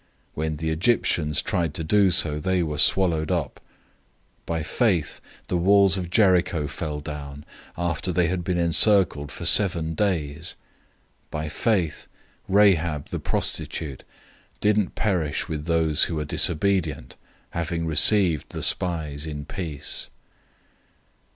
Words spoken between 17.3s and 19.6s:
having received the spies in